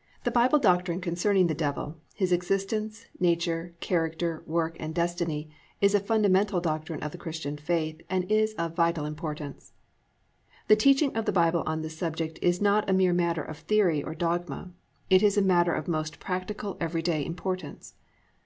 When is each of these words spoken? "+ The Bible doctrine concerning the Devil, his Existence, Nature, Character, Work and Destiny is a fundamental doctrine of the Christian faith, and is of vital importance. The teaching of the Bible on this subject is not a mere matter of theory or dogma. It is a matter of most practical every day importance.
"+ 0.00 0.24
The 0.24 0.30
Bible 0.30 0.58
doctrine 0.58 1.02
concerning 1.02 1.48
the 1.48 1.54
Devil, 1.54 1.98
his 2.14 2.32
Existence, 2.32 3.08
Nature, 3.20 3.74
Character, 3.80 4.42
Work 4.46 4.78
and 4.80 4.94
Destiny 4.94 5.50
is 5.82 5.94
a 5.94 6.00
fundamental 6.00 6.62
doctrine 6.62 7.02
of 7.02 7.12
the 7.12 7.18
Christian 7.18 7.58
faith, 7.58 8.00
and 8.08 8.24
is 8.32 8.54
of 8.54 8.74
vital 8.74 9.04
importance. 9.04 9.74
The 10.68 10.76
teaching 10.80 11.14
of 11.14 11.26
the 11.26 11.30
Bible 11.30 11.62
on 11.66 11.82
this 11.82 11.94
subject 11.98 12.38
is 12.40 12.62
not 12.62 12.88
a 12.88 12.94
mere 12.94 13.12
matter 13.12 13.42
of 13.42 13.58
theory 13.58 14.02
or 14.02 14.14
dogma. 14.14 14.70
It 15.10 15.22
is 15.22 15.36
a 15.36 15.42
matter 15.42 15.74
of 15.74 15.88
most 15.88 16.18
practical 16.20 16.78
every 16.80 17.02
day 17.02 17.22
importance. 17.26 17.96